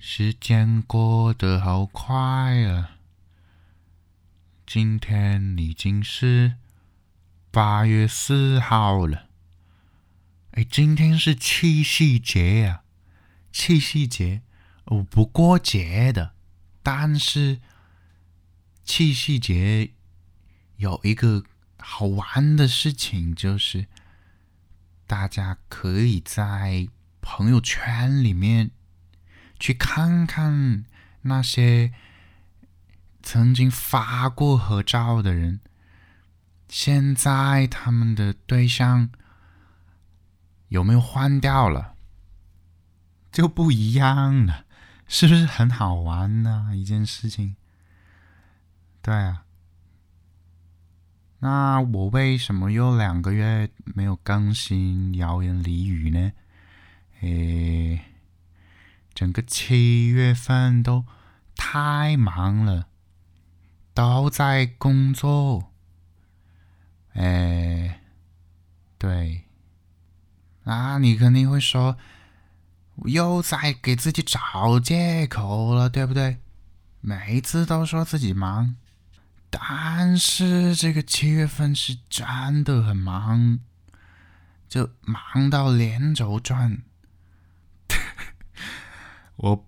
[0.00, 2.98] 时间过得好快啊！
[4.64, 6.54] 今天已经是
[7.50, 9.26] 八月四号了。
[10.52, 12.84] 哎，今天是七夕节啊！
[13.50, 14.42] 七夕节，
[14.84, 16.32] 我不过节的，
[16.80, 17.60] 但是
[18.84, 19.90] 七夕节
[20.76, 21.42] 有一个
[21.76, 23.86] 好玩的事情，就是
[25.08, 26.86] 大家可以在
[27.20, 28.70] 朋友圈里面。
[29.58, 30.84] 去看看
[31.22, 31.92] 那些
[33.22, 35.60] 曾经发过合照的人，
[36.68, 39.10] 现在他们的对象
[40.68, 41.94] 有没有换掉了？
[43.30, 44.64] 就不一样了，
[45.06, 46.70] 是不是很好玩呢？
[46.74, 47.56] 一件事情。
[49.02, 49.44] 对啊，
[51.40, 56.32] 那我为什么又两个月没有更新谣言俚语呢？
[57.20, 58.04] 诶。
[59.18, 61.04] 整个七月份都
[61.56, 62.86] 太忙了，
[63.92, 65.72] 都在工作。
[67.14, 68.00] 哎，
[68.96, 69.48] 对，
[70.62, 71.98] 那你肯定会说，
[73.06, 76.38] 又在给自己找借口了，对不对？
[77.00, 78.76] 每次都说自己忙，
[79.50, 83.58] 但是这个七月份是真的很忙，
[84.68, 86.84] 就忙到连轴转。
[89.38, 89.64] 我，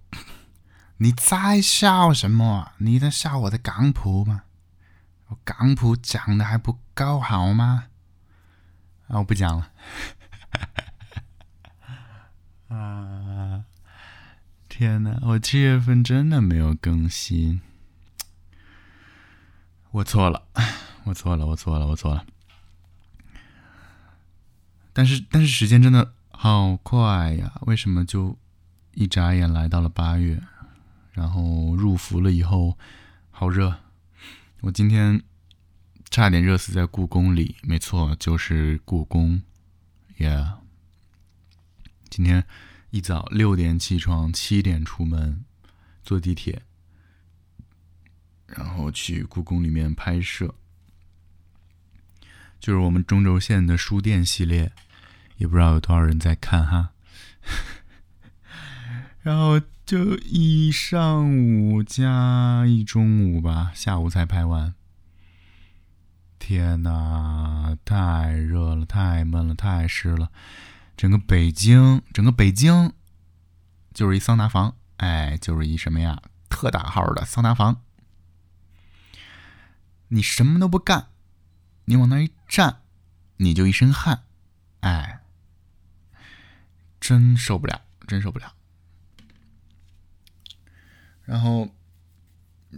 [0.99, 2.73] 你在笑什么？
[2.79, 4.43] 你在笑我的港普吗？
[5.29, 7.87] 我港普讲的还不够好吗？
[9.07, 9.71] 啊，我不讲了。
[12.69, 13.65] 啊！
[14.69, 17.61] 天哪，我七月份真的没有更新，
[19.93, 20.49] 我错了，
[21.05, 22.27] 我错了，我错了，我错了。
[24.93, 27.53] 但是，但是时间真的好快呀！
[27.62, 28.37] 为什么就？
[28.93, 30.43] 一眨眼来到了八月，
[31.13, 32.77] 然后入伏了以后，
[33.31, 33.81] 好热。
[34.61, 35.23] 我今天
[36.11, 39.43] 差点热死在故宫里，没错，就是故宫。
[40.19, 40.59] Yeah，
[42.11, 42.45] 今天
[42.91, 45.45] 一早六点起床，七点出门，
[46.03, 46.62] 坐地铁，
[48.47, 50.55] 然后去故宫里面拍摄，
[52.59, 54.73] 就是我们中轴线的书店系列，
[55.39, 56.91] 也不知道有多少人在看哈。
[59.22, 64.75] 然后就一上午加一中午吧，下午才拍完。
[66.38, 70.31] 天呐，太热了，太闷了，太湿了。
[70.97, 72.94] 整个北京，整个北京
[73.92, 77.82] 就是一桑拿房，哎，就是一什么呀，特大号的桑拿房。
[80.08, 81.08] 你什么都不干，
[81.84, 82.81] 你往那一站，
[83.37, 84.22] 你就一身汗，
[84.81, 85.20] 哎，
[86.98, 88.54] 真受不了，真受不了。
[91.31, 91.69] 然后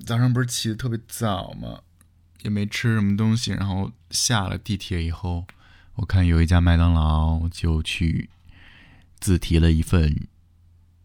[0.05, 1.81] 早上不是起的特别早吗？
[2.43, 3.53] 也没吃什么东西。
[3.53, 5.47] 然后下了地铁以后，
[5.95, 8.29] 我看有一家麦当劳，就去
[9.19, 10.29] 自提了一份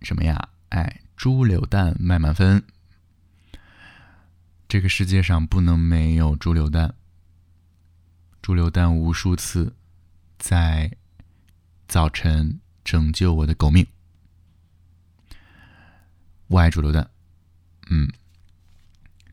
[0.02, 0.50] 什么呀？
[0.70, 2.62] 哎，猪柳蛋麦满分。
[4.68, 6.96] 这个世界上不能没有猪柳蛋。
[8.42, 9.74] 猪柳蛋无数次
[10.38, 10.92] 在
[11.88, 13.88] 早晨拯救我的狗命。
[16.48, 17.10] 我爱猪柳蛋。
[17.90, 18.12] 嗯，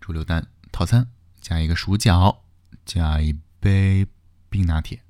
[0.00, 1.08] 猪柳蛋套餐
[1.40, 2.38] 加一个薯饺，
[2.84, 4.06] 加一杯
[4.48, 5.02] 冰拿铁，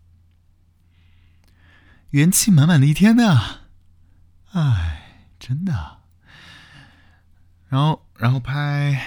[2.11, 3.61] 元气满满的一天呢。
[4.53, 6.01] 哎，真的。
[7.69, 9.05] 然后，然后拍，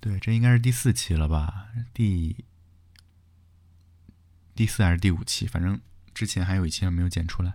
[0.00, 1.68] 对，这应该是第四期了吧？
[1.92, 2.44] 第
[4.54, 5.46] 第四还是第五期？
[5.46, 5.80] 反正
[6.14, 7.54] 之前还有一期没有剪出来。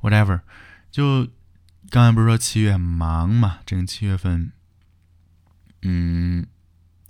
[0.00, 0.42] Whatever，
[0.90, 1.30] 就
[1.88, 3.60] 刚才不是说七月忙嘛？
[3.64, 4.52] 整个七月份。
[5.88, 6.44] 嗯，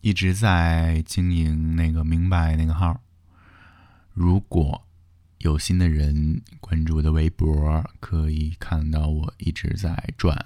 [0.02, 3.00] 一直在经营那个明白那个号。
[4.12, 4.86] 如果
[5.38, 10.44] 有新的人关注我的微博，可以看到我一直在转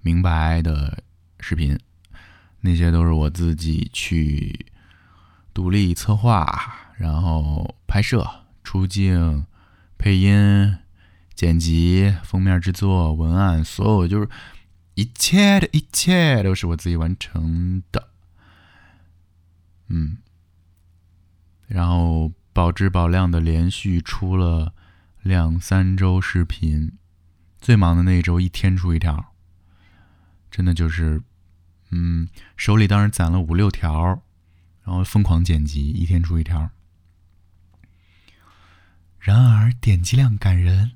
[0.00, 1.02] 明白的
[1.38, 1.78] 视频，
[2.62, 4.64] 那些都是我自己去
[5.52, 8.26] 独立策划，然后拍摄、
[8.64, 9.44] 出镜、
[9.98, 10.78] 配音、
[11.34, 14.26] 剪辑、封面制作、文案，所有就是。
[15.00, 18.10] 一切的一切都是我自己完成的，
[19.88, 20.18] 嗯，
[21.66, 24.74] 然后保质保量的连续出了
[25.22, 26.98] 两三周视频，
[27.62, 29.32] 最忙的那一周一天出一条，
[30.50, 31.22] 真的就是，
[31.88, 34.22] 嗯，手里当时攒了五六条，
[34.84, 36.68] 然后疯狂剪辑，一天出一条。
[39.18, 40.92] 然而点击量感人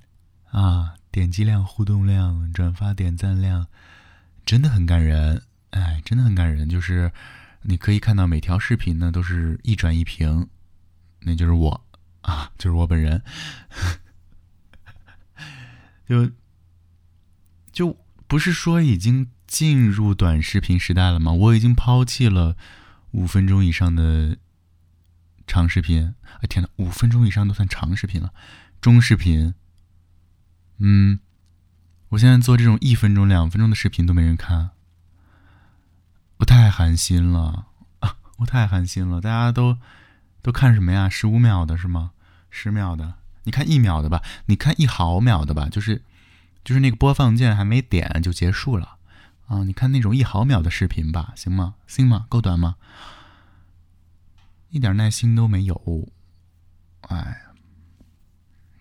[0.50, 3.66] 啊，点击量、互动量、转发、点赞量。
[4.44, 6.68] 真的很感人，哎，真的很感人。
[6.68, 7.10] 就是
[7.62, 10.48] 你可以看到每条视频呢都是一转一屏，
[11.20, 11.86] 那就是我
[12.22, 13.22] 啊，就是我本人。
[16.06, 16.30] 就
[17.72, 17.96] 就
[18.26, 21.32] 不是说已经进入短视频时代了吗？
[21.32, 22.58] 我已经抛弃了
[23.12, 24.36] 五分钟以上的
[25.46, 26.14] 长视频。
[26.40, 28.34] 哎天呐，五分钟以上都算长视频了，
[28.82, 29.54] 中视频。
[30.78, 31.20] 嗯，
[32.14, 34.70] 我现在做这种一分钟、两分钟的视频都没人看，
[36.36, 37.66] 我太寒心了
[37.98, 38.16] 啊！
[38.38, 39.78] 我太寒心了，大家都
[40.40, 41.08] 都看什么呀？
[41.08, 42.12] 十五秒的是吗？
[42.50, 43.14] 十秒的？
[43.42, 44.22] 你看一秒的吧？
[44.46, 45.68] 你看一毫秒的吧？
[45.68, 46.02] 就是
[46.62, 48.96] 就是那个播放键还没点就结束了
[49.48, 49.64] 啊！
[49.64, 51.74] 你看那种一毫秒的视频吧，行吗？
[51.88, 52.26] 行吗？
[52.28, 52.76] 够短吗？
[54.68, 56.08] 一点耐心都没有，
[57.08, 57.42] 哎，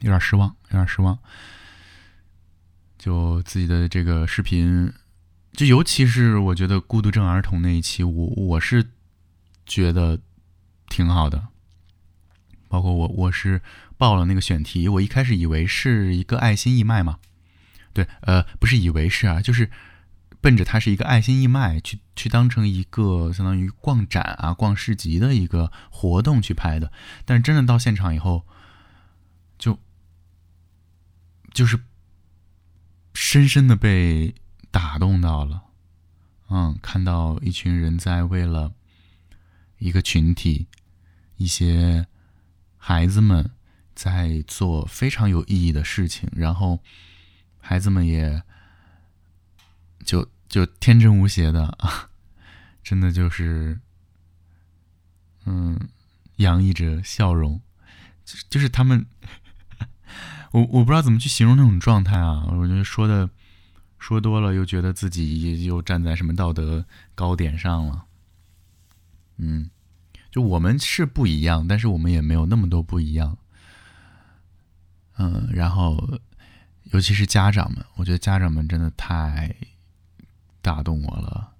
[0.02, 1.18] 有点失望，有点失望。
[3.04, 4.94] 就自己的这个视频，
[5.52, 8.92] 就尤其是我觉得孤独症儿童那一期，我我是
[9.66, 10.22] 觉得
[10.88, 11.50] 挺好的。
[12.70, 13.62] 包括我我是
[13.98, 17.20] 报了那个选题，我一开始以为是一个爱心义卖嘛，
[17.92, 19.70] 对，呃，不是以为是啊，就是
[20.40, 26.90] 奔着它是一个爱心义卖去去当成一个相当于逛展啊、逛市集的一个活动去拍的。
[27.26, 28.46] 但是真的到现场以后，
[29.58, 29.78] 就
[31.54, 31.78] 就是。
[33.14, 34.34] 深深的被
[34.72, 35.64] 打动到了，
[36.50, 38.74] 嗯，看到一群人在为了
[39.78, 40.68] 一个群体，
[41.38, 42.08] 一些
[42.78, 43.52] 孩子们
[43.94, 46.80] 在做非常有意义的事情，然后
[47.60, 48.42] 孩子们也
[50.04, 52.10] 就就天真无邪的啊，
[52.84, 53.80] 真的就是，
[55.46, 55.80] 嗯，
[56.38, 57.62] 洋溢着笑容，
[58.50, 59.06] 就是他们。
[60.54, 62.46] 我我不知道怎么去形容那种状态啊！
[62.52, 63.28] 我觉得说的
[63.98, 66.86] 说多了，又觉得自己又站在什么道德
[67.16, 68.06] 高点上了。
[69.38, 69.72] 嗯，
[70.30, 73.36] 就我们是不一样，但是我们也没有那么多不一样。
[75.18, 76.20] 嗯，然后
[76.92, 79.56] 尤其是家长们，我觉得家长们真的太
[80.62, 81.54] 打动我了，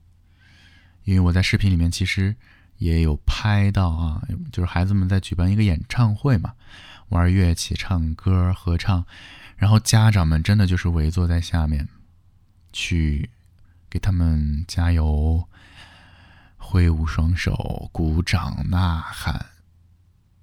[1.04, 2.36] 因为我在视频里面其实
[2.78, 6.54] 也有拍到啊，就是孩子们在举办一个演唱会嘛。
[7.14, 9.06] 玩乐器、唱歌、合唱，
[9.56, 11.88] 然后家长们真的就是围坐在下面，
[12.72, 13.30] 去
[13.88, 15.48] 给他们加油、
[16.58, 19.46] 挥舞双手、鼓掌、呐喊。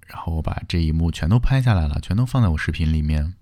[0.07, 3.33] 然后我把这一幕全都拍下来了，全都放在我视频里面。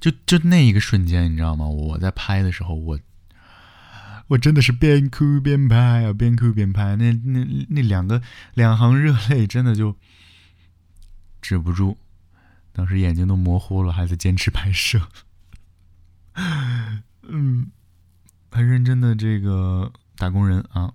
[0.00, 1.66] 就就那一个瞬间，你知道吗？
[1.66, 2.98] 我在拍的时候，我
[4.28, 6.96] 我真的是边哭边拍啊，边哭边拍。
[6.96, 8.22] 那那那两个
[8.54, 9.94] 两行热泪，真的就。
[11.42, 11.98] 止不住，
[12.72, 15.08] 当时眼睛都模糊了，还在坚持拍摄。
[17.22, 17.70] 嗯，
[18.50, 20.94] 很认真的这个打工人啊。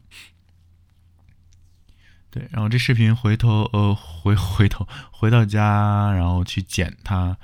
[2.31, 7.37] 对，然后这视频回头呃回回头回到家，然后去剪它，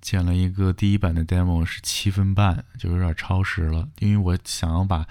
[0.00, 5.06] 剪了一个第一版的 demo 是七分半，就有点超时了，因为我想要把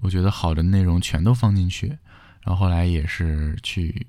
[0.00, 1.98] 我觉得好的内容全都放进去，
[2.42, 4.06] 然后后来也是去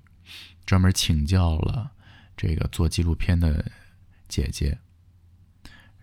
[0.65, 1.91] 专门请教了。
[2.41, 3.65] 这个做纪录片的
[4.29, 4.77] 姐姐，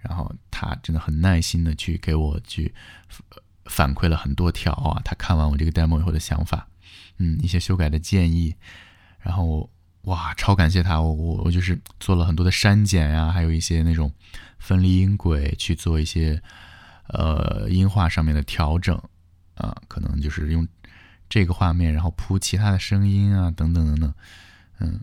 [0.02, 2.74] 然后她真的很耐心的去给我去
[3.64, 6.68] 反馈了很多条啊，她看完我这个 demo 以后的想法，
[7.16, 8.54] 嗯，一些修改的建议，
[9.18, 9.70] 然后
[10.02, 14.12] 哇，超感谢她，我我我就是做了很多的删减呀，还有一些那种
[14.58, 16.42] 分离音轨去做一些
[17.08, 18.94] 呃音画上面的调整
[19.54, 20.68] 啊，可能就是用
[21.30, 24.14] 这个画面，然后铺其他的声音啊，等等等等，
[24.80, 25.00] 嗯。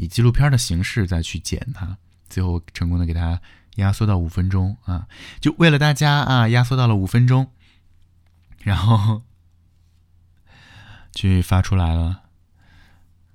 [0.00, 3.42] 以纪录片的形式再去剪它，最后成功的给它
[3.76, 5.08] 压缩到五分钟啊！
[5.40, 7.50] 就为了大家啊，压缩到了五分钟，
[8.62, 9.24] 然后
[11.12, 12.22] 去发出来了。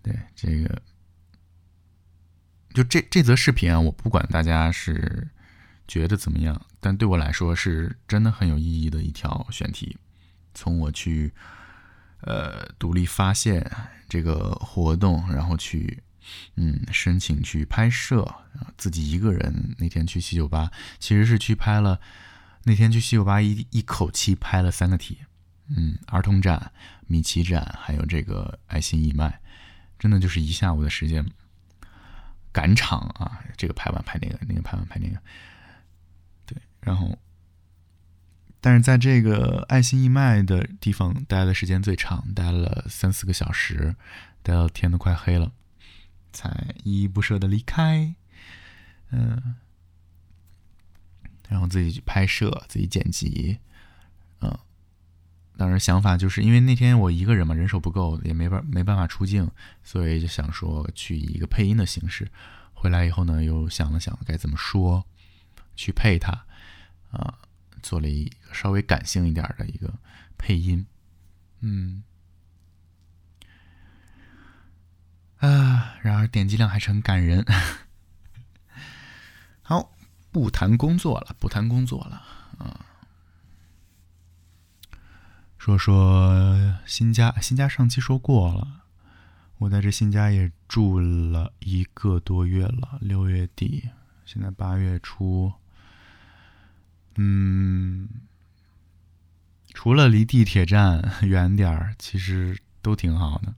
[0.01, 0.81] 对这个，
[2.73, 5.29] 就这这则视频啊，我不管大家是
[5.85, 9.97] 觉得怎么样，但对我来说是真的很有意义的一条选题。
[10.53, 11.33] 从我去
[12.21, 13.69] 呃独立发现
[14.07, 16.01] 这个活动，然后去。
[16.55, 18.35] 嗯，申请去拍摄，
[18.77, 21.99] 自己一个人那天去西九八，其实是去拍了。
[22.65, 25.17] 那天去西九八一一口气拍了三个题，
[25.67, 26.71] 嗯，儿童展、
[27.07, 29.41] 米奇展，还有这个爱心义卖，
[29.99, 31.29] 真的就是一下午的时间
[32.53, 33.43] 赶场啊！
[33.57, 35.19] 这个拍完拍那个，那个拍完拍那个，
[36.45, 37.17] 对，然后，
[38.61, 43.93] 但是在这个爱心义卖的地方待的时间最长，待了三四个小时，
[44.41, 45.51] 待到天都快黑了。
[46.33, 48.13] 才依依不舍的离开，
[49.11, 49.55] 嗯，
[51.47, 53.59] 然后自己去拍摄，自己剪辑，
[54.41, 54.57] 嗯，
[55.55, 59.49] 当时想法就是因为那天我一个人嘛，人手不够，也没办没办法出镜，
[59.83, 62.29] 所以就想说去以一个配音的形式。
[62.73, 65.05] 回来以后呢，又想了想该怎么说，
[65.75, 66.45] 去配它，
[67.11, 67.39] 啊，
[67.81, 69.93] 做了一个稍微感性一点的一个
[70.37, 70.85] 配音，
[71.61, 72.03] 嗯，
[75.37, 77.45] 啊，然而点击量还是很感人。
[79.63, 79.93] 好，
[80.33, 82.21] 不谈工作了，不谈工作了，
[82.57, 82.85] 啊。
[85.57, 88.81] 说说新家，新家上期说过了，
[89.59, 93.89] 我在这新家也住了一个多月了，六月底，
[94.25, 95.53] 现在八月初，
[97.15, 98.09] 嗯，
[99.73, 103.53] 除了离地铁站远点儿，其实都挺好的，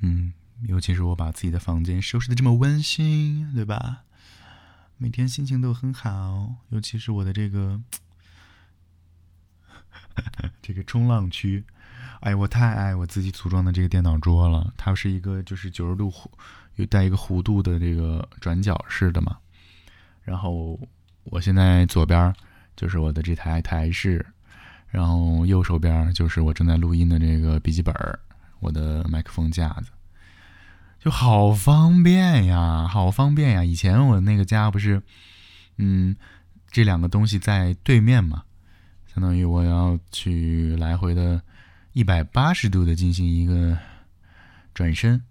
[0.00, 4.04] 嗯，尤其是我把自己的房间收拾的这么温馨，对吧？
[4.96, 7.80] 每天心情都很好，尤其是我的这个。
[10.60, 11.64] 这个冲浪区，
[12.20, 14.74] 哎，我太爱我自己组装的这个电脑桌了。
[14.76, 16.26] 它是一个就是九十度弧，
[16.74, 19.38] 有带一个弧度的这个转角式的嘛。
[20.24, 20.76] 然后
[21.22, 22.34] 我现在左边
[22.74, 24.26] 就是我的这台台式，
[24.88, 28.18] 然后右手边就是我正在录音的这个笔记本儿，
[28.60, 29.90] 我的麦克风架子，
[30.98, 33.64] 就好方便呀，好方便呀。
[33.64, 35.02] 以前我那个家不是，
[35.76, 36.16] 嗯，
[36.70, 38.44] 这两个东西在对面嘛。
[39.06, 41.42] 相当于我要去来回的，
[41.92, 43.76] 一百八十度的进行一个
[44.74, 45.22] 转身。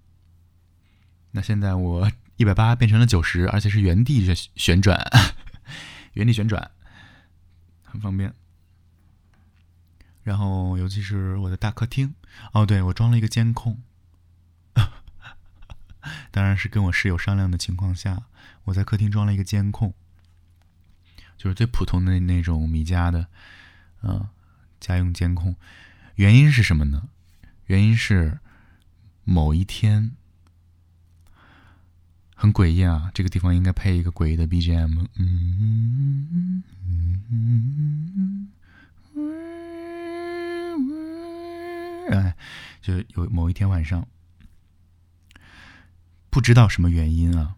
[1.32, 5.00] 那现在我一百八变成了九十，而且是原地旋旋转，
[6.14, 6.72] 原地旋转，
[7.84, 8.34] 很方便。
[10.28, 12.14] 然后，尤其是我的大客厅，
[12.52, 13.82] 哦，对我装了一个监控，
[16.32, 18.24] 当然是跟我室友商量的情况下，
[18.66, 19.94] 我在客厅装了一个监控，
[21.38, 23.28] 就是最普通的那种米家的。
[24.04, 24.28] 嗯，
[24.82, 25.56] 家用监控，
[26.16, 27.08] 原因是什么呢？
[27.68, 28.40] 原因是
[29.24, 30.12] 某一天
[32.36, 35.08] 很诡异啊，这个地方应该配一个诡异的 BGM。
[35.16, 36.64] 嗯，
[42.10, 42.36] 哎，
[42.82, 44.08] 就有某一天晚上，
[46.30, 47.56] 不知道什么原因啊，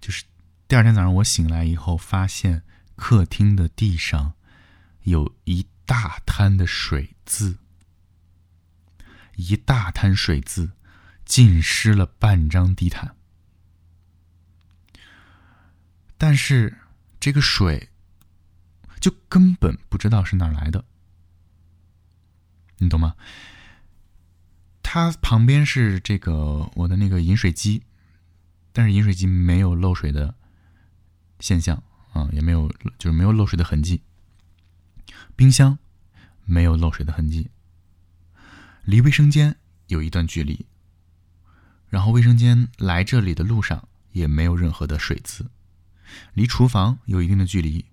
[0.00, 0.24] 就是
[0.66, 2.62] 第二天早上我醒来以后，发现
[2.96, 4.34] 客厅的地上。
[5.04, 7.58] 有一大滩的水渍，
[9.34, 10.70] 一大滩水渍
[11.24, 13.16] 浸湿了半张地毯。
[16.16, 16.78] 但是
[17.18, 17.88] 这个水
[19.00, 20.84] 就根本不知道是哪来的，
[22.78, 23.16] 你懂吗？
[24.94, 27.82] 它旁边是这个我的那个饮水机，
[28.74, 30.34] 但是饮水机没有漏水的
[31.40, 31.82] 现象
[32.12, 34.02] 啊，也没有就是没有漏水的痕迹。
[35.34, 35.78] 冰箱
[36.44, 37.48] 没有漏水的痕迹，
[38.84, 39.56] 离卫生间
[39.86, 40.66] 有一段距离，
[41.88, 45.50] 然后卫生间来这里的路上也没有任何的水渍，
[46.34, 47.86] 离厨房有一定的距离，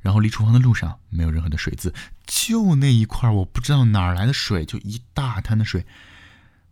[0.00, 1.94] 然后离厨房的路上没有任何的水渍，
[2.26, 5.86] 就那一块我不知道哪来的水，就一大滩的水，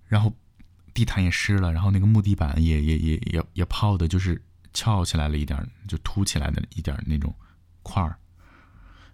[0.09, 0.35] 然后
[0.93, 7.35] 地毯也湿了，然后那个木地板也也也也也泡的，就是翘起来了一点，就凸起来的一点那种
[7.83, 8.19] 块儿。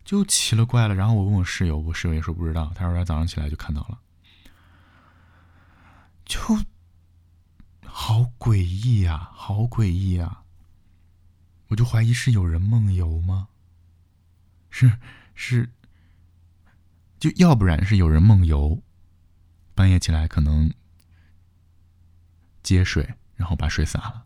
[0.04, 2.70] 就奇了怪了，然后我问我室友，我室友也说不知道。
[2.74, 3.98] 他说他早上起来就看到了，
[6.24, 6.38] 就
[7.86, 10.42] 好诡异呀，好诡异呀！
[11.68, 13.48] 我就怀疑是有人梦游吗？
[14.68, 14.98] 是
[15.34, 15.70] 是，
[17.18, 18.82] 就要不然是有人梦游，
[19.74, 20.70] 半夜起来可能
[22.64, 24.24] 接水，然后把水洒了；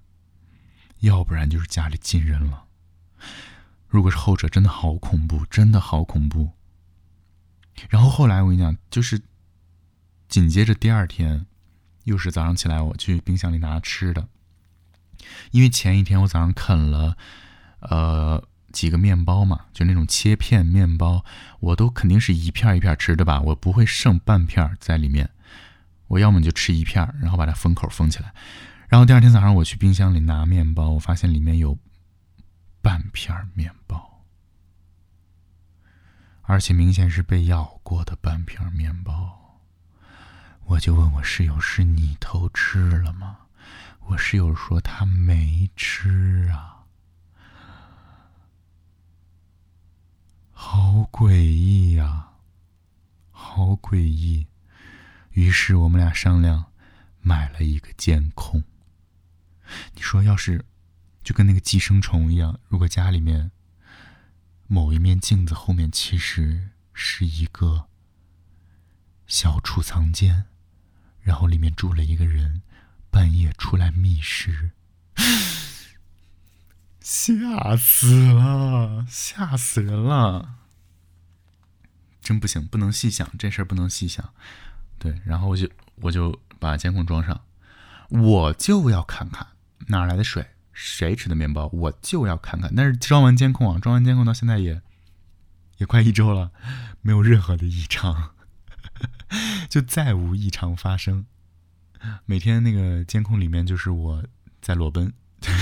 [1.00, 2.64] 要不然就是家里进人了。
[3.86, 6.52] 如果是后者，真的好恐怖，真的好恐怖。
[7.90, 9.20] 然后后来我跟你讲，就是
[10.28, 11.46] 紧接着第二天，
[12.04, 14.28] 又是早上起来，我去冰箱里拿吃的，
[15.50, 17.16] 因为前一天我早上啃了
[17.80, 21.24] 呃几个面包嘛，就那种切片面包，
[21.60, 25.30] 我都肯定是一片一片吃的吧，我不会剩半片在里面，
[26.08, 28.34] 我要么就吃一片，然后把它封口封起来。
[28.88, 31.78] 然后第二天早上我去冰箱里拿面包，我发现里面有。
[32.80, 34.22] 半片面包，
[36.42, 39.58] 而且明显是被咬过的半片面包。
[40.64, 43.36] 我就问我室友：“是你偷吃了吗？”
[44.06, 46.84] 我室友说：“他没吃啊。”
[50.54, 52.28] 好诡异呀，
[53.32, 54.46] 好诡异。
[55.38, 56.72] 于是我们俩商量，
[57.20, 58.64] 买了一个监控。
[59.94, 60.64] 你说要是……
[61.22, 63.52] 就跟那个寄生虫一样，如果家里面
[64.66, 67.86] 某一面镜子后面其实是一个
[69.28, 70.46] 小储藏间，
[71.20, 72.62] 然后里面住了一个人，
[73.08, 74.72] 半夜出来觅食，
[77.00, 80.56] 吓死了，吓死人了，
[82.20, 84.34] 真不行，不能细想这事儿，不能细想。
[84.98, 87.40] 对，然后我就我就把监控装上，
[88.08, 89.46] 我就要看看
[89.86, 90.44] 哪来的水。
[90.80, 92.72] 谁吃的面包，我就要看看。
[92.72, 94.80] 但是装完监控啊，装完监控到现在也
[95.78, 96.52] 也快一周了，
[97.00, 98.30] 没有任何的异常，
[99.68, 101.26] 就再无异常发生。
[102.26, 104.24] 每天那个监控里面就是我
[104.62, 105.12] 在裸奔，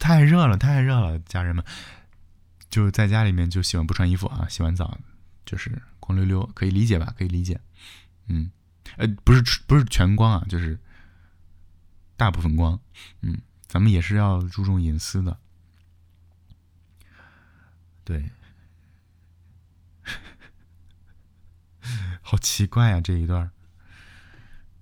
[0.00, 1.64] 太热了，太热了，家人们，
[2.68, 4.98] 就在家里面就喜欢不穿衣服啊，洗完澡
[5.46, 7.14] 就是光溜溜，可以理解吧？
[7.16, 7.60] 可以理解。
[8.26, 8.50] 嗯，
[8.96, 10.78] 呃，不是不是全光啊，就是。
[12.18, 12.80] 大部分光，
[13.20, 15.38] 嗯，咱们也是要注重隐私的，
[18.02, 18.30] 对，
[22.20, 23.52] 好奇怪啊这一段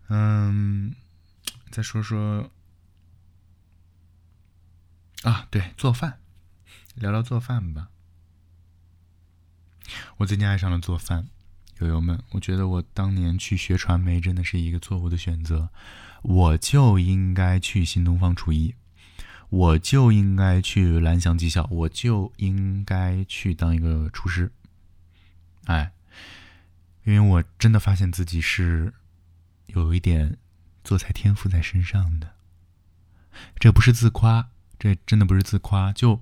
[0.08, 0.94] 嗯，
[1.70, 2.50] 再说说
[5.22, 6.18] 啊，对，做饭，
[6.94, 7.90] 聊聊做饭吧。
[10.18, 11.26] 我最近爱上了做饭，
[11.78, 15.70] 友友们，我觉得我当年去学传媒真的是一个错误的选择。
[16.22, 18.74] 我就应该去新东方厨艺，
[19.48, 24.50] 我就应该去蓝翔技校，我就应该去当一个厨师。
[25.66, 25.92] 哎，
[27.04, 28.92] 因为我真的发现自己是
[29.66, 30.36] 有一点
[30.82, 32.34] 做菜天赋在身上的。
[33.60, 35.92] 这不是自夸，这真的不是自夸。
[35.92, 36.20] 就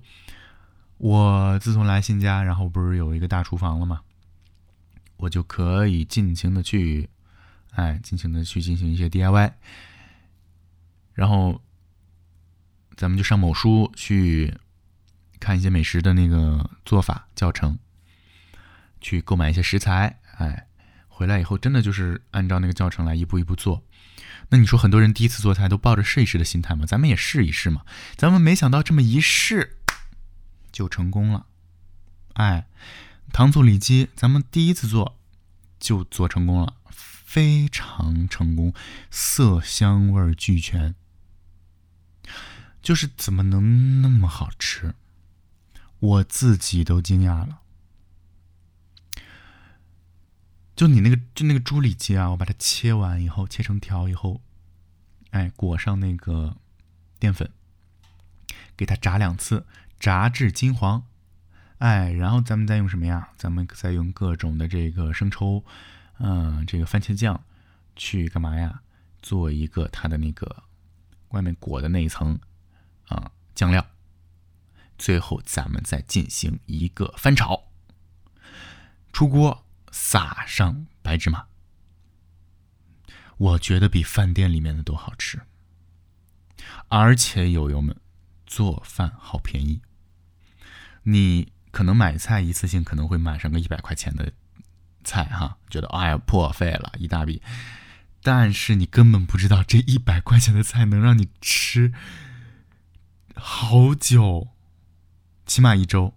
[0.97, 4.01] 我自从来新家，然后不是有一个大厨房了吗？
[5.17, 7.09] 我就可以尽情的去，
[7.71, 9.53] 哎，尽情的去进行一些 DIY。
[11.13, 11.61] 然后，
[12.97, 14.53] 咱们就上某书去
[15.39, 17.77] 看一些美食的那个做法教程，
[18.99, 20.67] 去购买一些食材，哎，
[21.07, 23.81] 回来以后真的就是按照那个教程来一步一步做。
[24.49, 26.85] 那你说很多人第一次做菜都抱着试一试的心态嘛？
[26.85, 27.83] 咱们也试一试嘛。
[28.15, 29.77] 咱们没想到这么一试
[30.75, 31.45] 就成功了，
[32.33, 32.67] 哎，
[33.31, 35.17] 糖醋里脊咱们第一次做
[35.79, 38.73] 就做成功了，非常成功，
[39.09, 40.93] 色香味俱全。
[42.81, 44.95] 就是怎么能那么好吃？
[45.99, 47.61] 我自己都惊讶了。
[50.75, 54.41] 就你那个，就那个猪里脊啊，我把它切完以后，切成条以后，
[55.29, 56.57] 哎，裹上那个
[57.17, 57.49] 淀粉，
[58.75, 59.65] 给它炸两次，
[59.99, 61.05] 炸至金黄，
[61.77, 63.29] 哎，然后咱们再用什么呀？
[63.37, 65.63] 咱们再用各种的这个生抽，
[66.19, 67.43] 嗯，这个番茄酱，
[67.95, 68.81] 去干嘛呀？
[69.21, 70.63] 做一个它的那个
[71.29, 72.39] 外面裹的那一层。
[73.07, 73.85] 啊，酱料，
[74.97, 77.65] 最后咱们再进行一个翻炒，
[79.13, 81.45] 出锅撒上白芝麻，
[83.37, 85.39] 我觉得比饭店里面的都好吃，
[86.87, 87.95] 而且友友们
[88.55, 89.81] 做饭好便宜，
[91.03, 94.31] 你可能买菜一次性可能会买上个一百块钱的
[95.03, 97.41] 菜哈，觉得哎呀破费了一大笔，
[98.23, 101.91] 但是你根本不知道这一百块钱的菜能让你吃。
[103.35, 104.47] 好久，
[105.45, 106.13] 起码一周，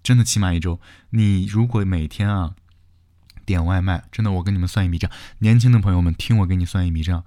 [0.00, 0.80] 真的起码一周。
[1.10, 2.54] 你如果每天啊
[3.44, 5.10] 点外卖，真的，我跟你们算一笔账。
[5.40, 7.24] 年轻的朋友们，听我给你算一笔账。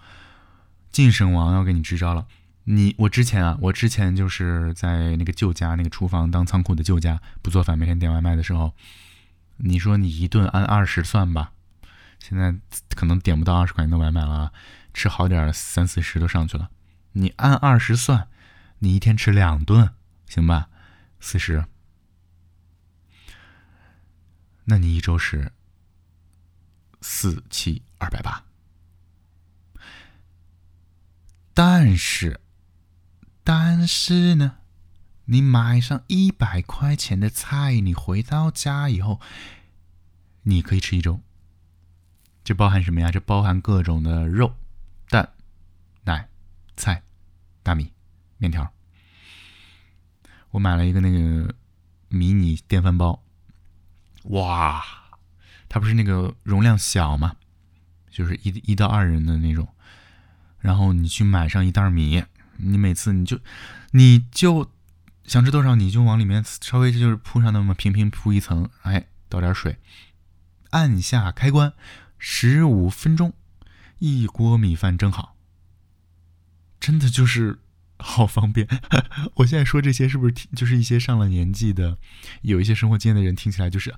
[0.89, 2.25] 晋省王要给你支招了。
[2.65, 8.73] 你我之前啊，我之前就是在那个旧家那个厨房当仓库的旧家，不做饭，每天点外卖的时候，
[9.57, 11.53] 你说你一顿按二十算吧，
[12.19, 12.55] 现在
[12.89, 14.51] 可能点不到二十块钱的外卖了，
[14.93, 16.69] 吃好点三四十都上去了。
[17.13, 18.27] 你按二十算。
[18.79, 19.93] 你一天吃两顿，
[20.27, 20.67] 行吧？
[21.21, 21.65] 四十，
[24.65, 25.53] 那你一周是
[27.01, 28.43] 四七二百八。
[31.53, 32.41] 但是，
[33.45, 34.57] 但是呢，
[35.25, 39.21] 你买上一百块钱的菜，你回到家以后，
[40.43, 41.21] 你可以吃一周。
[42.43, 43.11] 这包含什么呀？
[43.11, 44.55] 这包含各种的肉、
[45.09, 45.31] 蛋、
[46.03, 46.27] 奶、
[46.75, 47.03] 菜、
[47.61, 47.93] 大米。
[48.37, 48.69] 面条，
[50.51, 51.55] 我买了一个那个
[52.09, 53.23] 迷你电饭煲，
[54.23, 54.83] 哇，
[55.69, 57.37] 它不是那个容量小吗？
[58.09, 59.67] 就是一一到二人的那种，
[60.59, 62.25] 然后你去买上一袋米，
[62.57, 63.39] 你每次你就
[63.91, 64.71] 你就
[65.25, 69.77] 想吃多少，你就往里面稍微就是铺上那么平平铺一层，哎，倒点水，
[70.71, 71.73] 按下开关，
[72.17, 73.33] 十五分钟，
[73.99, 75.35] 一锅米饭蒸好，
[76.79, 77.59] 真的就是。
[77.97, 78.67] 好方便。
[79.35, 81.97] 我现在说这些是不是听就是一些上了年纪的、
[82.41, 83.95] 有一些生活经验的人听起来就是，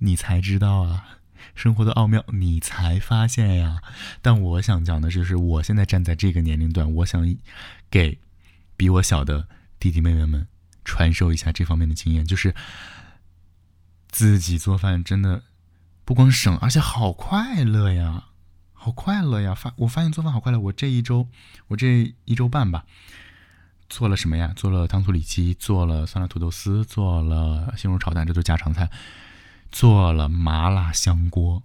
[0.00, 1.20] 你才知道啊，
[1.54, 3.80] 生活的奥妙你才发现呀。
[4.22, 7.36] 但我想讲的就是，我现在站在这个年龄段，我想
[7.90, 8.18] 给
[8.76, 9.46] 比我小的
[9.78, 10.46] 弟弟妹妹们
[10.84, 12.54] 传授一下这方面的经验，就是
[14.08, 15.42] 自己做饭真的
[16.04, 18.24] 不光省，而且好快乐呀。
[18.76, 19.54] 好快乐呀！
[19.54, 20.60] 发我发现做饭好快乐。
[20.60, 21.26] 我这一周，
[21.68, 22.84] 我这一周半吧，
[23.88, 24.52] 做了什么呀？
[24.54, 28.90] 做了糖醋里脊，做了酸辣土豆丝，做了西红柿炒蛋，这都家常菜。
[29.74, 31.64] 做了麻辣香锅，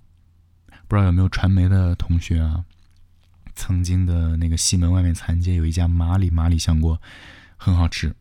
[0.88, 2.66] 不知道有没有传媒的同学啊？
[3.54, 7.00] 曾经的那个西门外面残街有一家麻里麻里香锅，
[7.56, 8.16] 很好吃。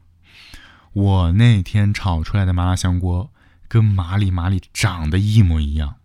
[0.92, 3.32] 我那天炒出来的麻辣香锅
[3.66, 5.96] 跟麻里麻里长得一模一样。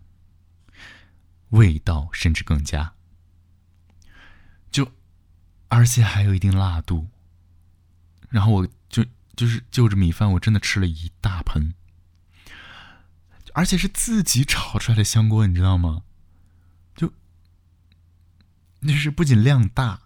[1.50, 2.94] 味道甚至更佳，
[4.72, 4.92] 就
[5.68, 7.08] 而且还有一定辣度。
[8.30, 9.04] 然后我就
[9.36, 11.74] 就是就着米饭，我真的吃了一大盆，
[13.54, 16.02] 而且是自己炒出来的香锅，你知道吗？
[16.94, 17.12] 就
[18.82, 20.02] 就是不仅量大，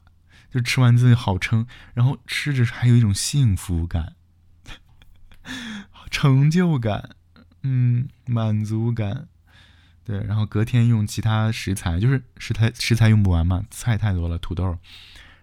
[0.50, 4.14] 就吃完自己好撑，然后吃着还有一种幸福感、
[6.10, 7.16] 成就感，
[7.62, 9.28] 嗯，满足感。
[10.04, 14.64] 对，然后隔天用其他食材，就是食材食材用不完嘛，菜太多了，土豆，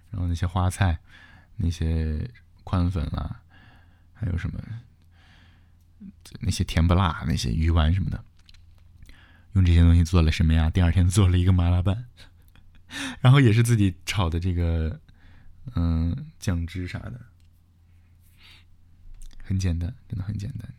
[0.09, 0.97] 然后那些花菜，
[1.57, 2.27] 那些
[2.63, 3.41] 宽粉啦，
[4.13, 4.59] 还有什么
[6.39, 8.23] 那些甜不辣那些鱼丸什么的，
[9.53, 10.69] 用这些东西做了什么呀？
[10.69, 12.05] 第二天做了一个麻辣拌，
[13.21, 14.99] 然后也是自己炒的这个
[15.75, 17.19] 嗯酱汁啥的，
[19.43, 20.73] 很简单，真的很简单，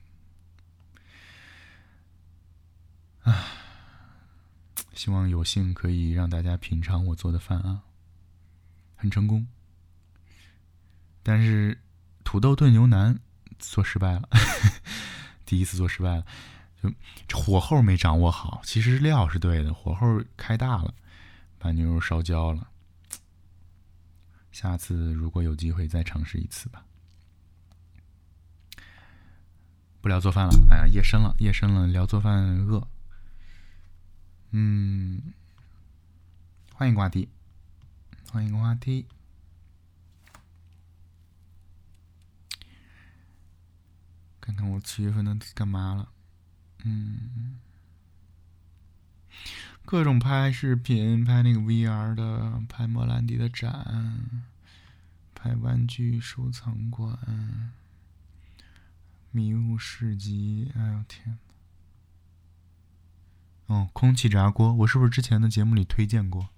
[3.35, 3.47] 啊。
[4.95, 7.83] 希望有幸可以让大家品尝我做的饭啊，
[8.97, 9.47] 很成功。
[11.23, 11.79] 但是
[12.25, 13.19] 土豆炖牛腩
[13.59, 14.29] 做失败了，
[15.47, 16.27] 第一次做失败了，
[16.83, 18.61] 就火候没掌握好。
[18.65, 20.93] 其实料是对的，火候开大了，
[21.59, 22.69] 把牛肉烧焦了。
[24.53, 26.85] 下次如果有机会再尝试一次吧。
[30.01, 32.87] 不聊做饭了，哎呀，夜深了，夜深了，聊做饭饿。
[34.51, 35.21] 嗯，
[36.73, 37.29] 换一个话题，
[38.31, 39.07] 换一个话题，
[44.47, 46.09] 看看我七月份都干嘛了。
[46.85, 47.59] 嗯，
[49.85, 54.21] 各种拍视频，拍那个 VR 的，拍莫兰迪的展，
[55.35, 57.19] 拍玩具收藏馆，
[59.33, 60.71] 迷雾市集。
[60.77, 61.39] 哎呦天！
[63.67, 66.51] 哦，空气炸锅，我是不是之前的节目里推荐过？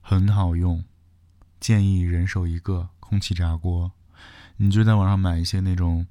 [0.00, 0.82] 很好用，
[1.60, 3.92] 建议人手一个空气炸锅。
[4.56, 6.06] 你就在网上买一些那种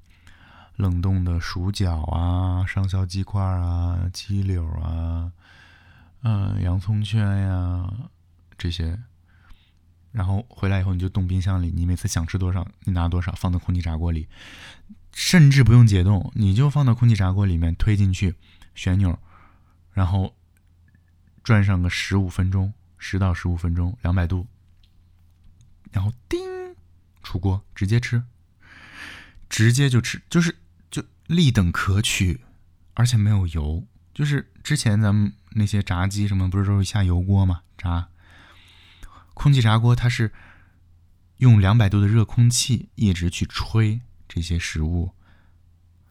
[0.77, 5.31] 冷冻的薯角啊、上校鸡块啊、鸡柳啊、
[6.21, 7.91] 嗯、洋葱圈呀
[8.57, 8.99] 这些，
[10.11, 14.27] 然后回来以后你就冻冰箱里，你每次想吃多少，你拿多少放到空气炸锅里，
[15.13, 18.35] 甚至不用解冻，你就放到空气炸锅里面推进去，
[18.73, 19.17] 旋钮。
[19.93, 20.35] 然后
[21.41, 24.45] 转上个十五分钟，十到十五分钟，两百度，
[25.91, 26.39] 然后叮
[27.23, 28.23] 出锅，直接吃，
[29.49, 30.55] 直接就吃，就是
[30.91, 32.41] 就立等可取，
[32.93, 33.85] 而且没有油。
[34.13, 37.61] 就是之前咱们那些炸鸡什么，不是都是下油锅嘛？
[37.77, 38.09] 炸
[39.33, 40.31] 空气炸锅，它是
[41.37, 45.11] 用两百度的热空气一直去吹这些食物，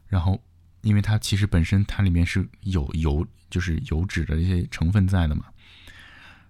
[0.09, 0.43] 然后。
[0.83, 5.47] 因为它其实本身它里面是有油，就是油脂的一些成分在的嘛。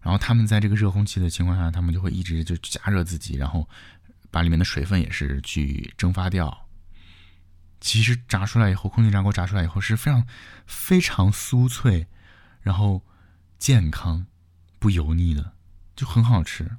[0.02, 3.66] 然后他们在这个热空气的情况下，他们就会一直就加热自己，然后
[4.30, 6.65] 把里面的水分也是去蒸发掉。
[7.80, 10.26] 其实炸出来以后，空气炸锅炸出来以后是非常
[10.66, 12.06] 非常酥脆，
[12.60, 13.04] 然后
[13.58, 14.26] 健康
[14.78, 15.54] 不油腻的，
[15.94, 16.76] 就很好吃。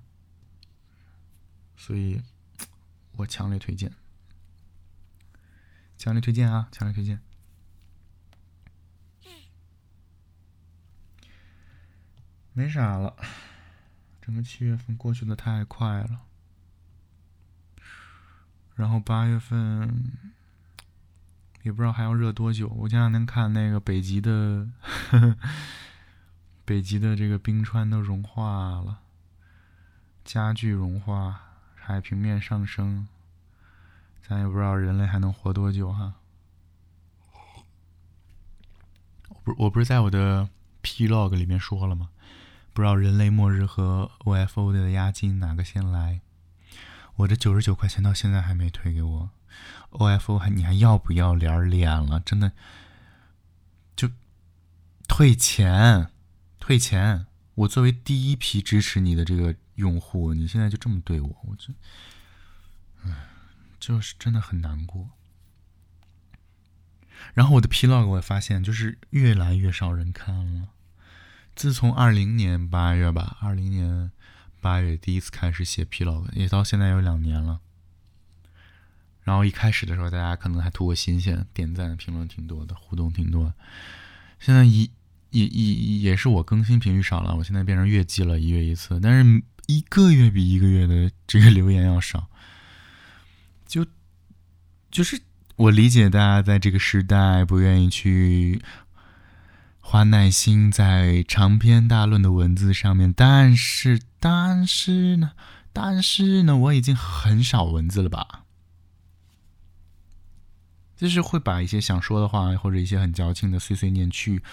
[1.76, 2.22] 所以
[3.14, 3.94] 我强烈推荐，
[5.98, 7.22] 强烈推荐啊，强烈推荐。
[12.54, 13.16] 没啥了，
[14.20, 16.22] 整个七月份过去的太快了，
[18.74, 20.12] 然后八月份
[21.68, 22.70] 也不知道还要热多久。
[22.70, 24.70] 我前两天看那个北极的
[25.10, 25.36] 呵呵，
[26.64, 29.00] 北极的这个冰川都融化了，
[30.24, 31.42] 加剧融化，
[31.76, 33.10] 海平面上升，
[34.26, 36.14] 咱也不知道人类还能活多久哈。
[39.28, 40.48] 我不，我不是在我的
[40.82, 42.08] P log 里面说了吗？
[42.72, 46.22] 不知道人类末日和 OFO 的押金哪个先来？
[47.18, 49.30] 我这九十九块钱到现在还没退给我
[49.92, 52.20] ，OFO 还你还要不要脸脸了？
[52.20, 52.52] 真的，
[53.96, 54.10] 就
[55.08, 56.10] 退钱，
[56.60, 57.26] 退钱！
[57.56, 61.74] 我作为第一批支持你的这个用户，你现在就这么对我，我这，
[63.04, 63.30] 唉，
[63.80, 65.10] 就是真的很难过。
[67.34, 70.70] 然后我的 P log 我也发现就是越来越少人看了，
[71.56, 74.12] 自从二零年八月吧，二零年。
[74.60, 77.62] 八月第一次开始写 P log，也到现在有两年了。
[79.28, 83.54] 然后一开始的时候，大家可能还图个新鲜，点赞、评论挺多的，互动挺多。
[84.40, 84.90] 现在一
[85.32, 92.30] 也也也是我更新频率少了，我现在变成月季了，一月一次，但是一个月比一个月的这个留言要少。
[93.66, 93.86] 就
[94.90, 95.20] 就是
[95.58, 98.62] 我理解大家在这个时代不愿意去。
[99.80, 105.32] 花耐心在长篇大论的文字上面，但是，但是呢，
[105.72, 108.44] 但是呢，我已经很少文字了吧？
[110.98, 114.44] 就是会把一些想说的话，或者一些很矫情的碎碎念去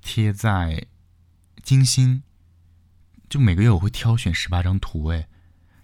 [0.00, 0.86] 贴在
[1.62, 2.22] 精心。
[3.28, 5.28] 就每个月我会挑选十八张图，哎，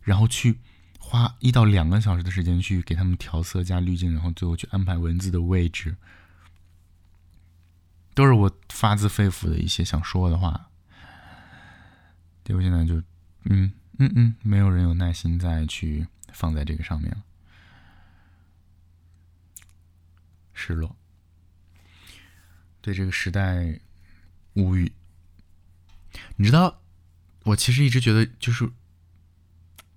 [0.00, 0.60] 然后去
[0.98, 5.96] 花一到两个小时的时间去给他们调色加滤镜，然后最后去安排文字的位置。
[8.12, 10.68] 都是我发自肺腑的一些想说的话，
[12.44, 12.96] 结果现在就，
[13.44, 17.22] 嗯嗯嗯，没有人有耐心再去放在这个上面了，
[20.60, 20.94] 失落，
[22.82, 23.80] 对这个时代
[24.52, 24.92] 无语。
[26.36, 26.82] 你知道，
[27.44, 28.70] 我其实一直觉得，就是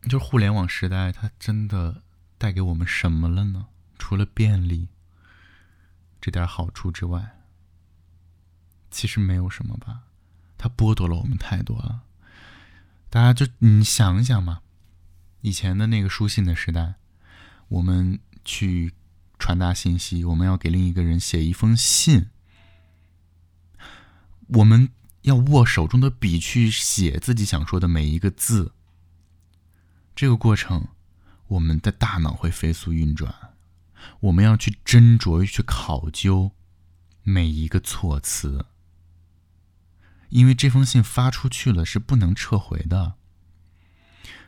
[0.04, 2.02] 就是互联网时代，它真的
[2.38, 3.68] 带给我们什么了呢？
[4.00, 4.88] 除了便利
[6.22, 7.40] 这点好处之外。
[8.90, 10.04] 其实没有什么吧，
[10.58, 12.04] 它剥夺了我们太多了。
[13.10, 14.62] 大家就你想一想嘛，
[15.42, 16.94] 以前的那个书信的时代，
[17.70, 18.94] 我们去
[19.44, 22.28] 传达信息，我们要给另一个人写一封信，
[24.48, 24.88] 我们
[25.24, 28.72] 要握手中的笔去写自己想说的每一个字。
[30.16, 30.88] 这个过程，
[31.48, 33.36] 我们的大脑会飞速运转，
[34.22, 36.52] 我们要去斟酌、去考究
[37.24, 38.68] 每一个措辞。
[40.30, 43.16] 因为这封信发出去了是不能撤回的。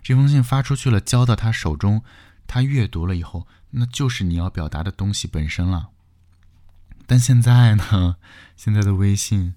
[0.02, 2.02] 这封信发出去了，交到他手中，
[2.48, 3.46] 他阅读了以后，
[3.78, 5.90] 那就是你要表达的东西本身了。
[7.06, 8.16] 但现在呢，
[8.56, 9.54] 现在的微信，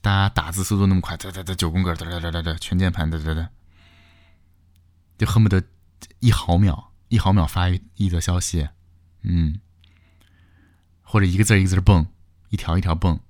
[0.00, 3.50] 大家打字速度那么快，哒哒哒九宫格，哒哒哒哒哒全键盘，哒哒哒，
[5.18, 5.62] 就恨不得
[6.20, 8.68] 一毫秒一毫秒发一一则消息，
[9.22, 9.60] 嗯，
[11.02, 12.06] 或者一个字一个字蹦，
[12.48, 13.20] 一条一条蹦。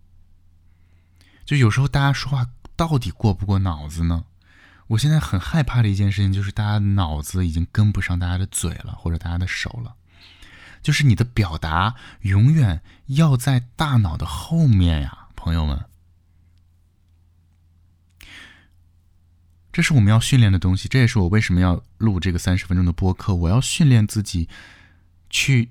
[1.44, 4.25] 就有时候大家说话到底过不过脑子呢？
[4.88, 9.97] 我现在很害怕的一件事情就是大家脑子已经跟不上大家的嘴了，或者大家的手了。
[10.83, 15.85] 就是你的表达永远要在大脑的后面呀，朋友们。
[19.73, 23.35] 这是我们要训练的东西，这也是我为什么要录这个三十分钟的播客。
[23.35, 24.49] 我要训练自己
[25.31, 25.70] 去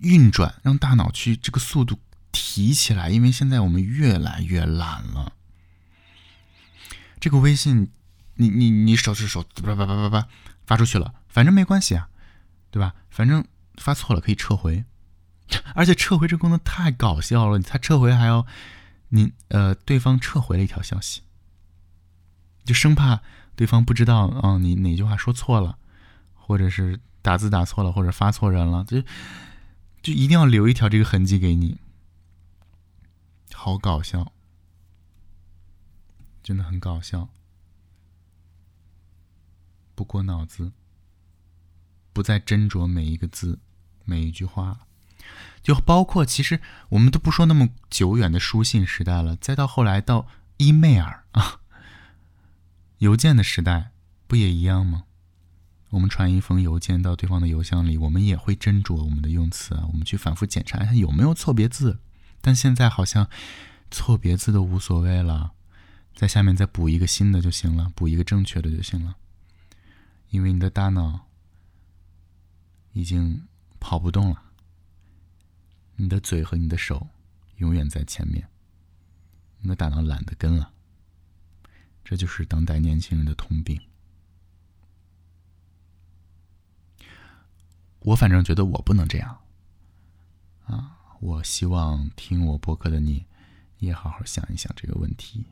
[0.00, 1.98] 运转，让大脑去这个速度。
[2.32, 5.32] 提起来，因为现在我们越来越懒了。
[7.20, 7.90] 这个微信，
[8.34, 10.28] 你你你手是手，叭叭叭叭叭
[10.64, 12.08] 发出去了，反正没关系啊，
[12.70, 12.94] 对吧？
[13.10, 14.84] 反正发错了可以撤回，
[15.74, 18.46] 而且撤回这功能太搞笑了，他撤回还要
[19.10, 21.20] 你呃对方撤回了一条消息，
[22.64, 23.20] 就生怕
[23.54, 25.76] 对方不知道啊你哪句话说错了，
[26.34, 29.02] 或者是打字打错了，或者发错人了，就
[30.02, 31.78] 就一定要留一条这个痕迹给你。
[33.52, 34.32] 好搞笑，
[36.50, 37.28] 真的很搞笑。
[39.94, 40.72] 不过脑子，
[42.12, 43.60] 不再斟酌每一个字、
[44.04, 44.80] 每一句话，
[45.62, 51.60] 就包括其实我们都不说那么久远的书信时代了，再到后来到 email 啊，
[52.98, 53.92] 邮件的时代，
[54.26, 55.04] 不也一样吗？
[55.90, 62.00] 我们传一封邮件到对方的邮箱里，我们也会斟酌我们的用词啊，我们去反复检查一下有没有错别字。
[62.40, 63.28] 但现在好像
[63.88, 65.52] 错别字都无所谓了，
[66.20, 69.16] 在下面再补一个新的就行了，补一个正确的就行了。
[70.28, 71.26] 因为你的大脑
[72.92, 74.42] 已经跑不动了，
[75.96, 77.08] 你的嘴和你的手
[77.56, 78.46] 永远在前面，
[79.60, 80.74] 你的大脑懒得跟了。
[82.04, 83.80] 这就是当代年轻人的通病。
[88.00, 89.40] 我反正觉得我不能这样，
[90.66, 90.98] 啊。
[91.20, 93.24] 我希望听我播客的你，
[93.78, 95.46] 也好好想一想这个问题，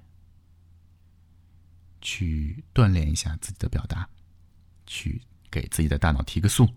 [2.00, 4.08] 去锻炼一下自己的表达，
[4.86, 6.68] 去给自己的大脑提个速。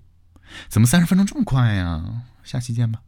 [0.67, 2.23] 怎么三十分钟这么快呀？
[2.43, 3.01] 下期见吧。